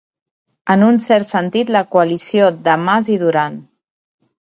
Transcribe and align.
En 0.75 0.85
un 0.85 0.95
cert 1.07 1.27
sentit, 1.27 1.69
la 1.75 1.83
coalició 1.95 2.47
de 2.69 2.75
Mas 2.87 3.11
i 3.17 3.19
Duran. 3.25 3.61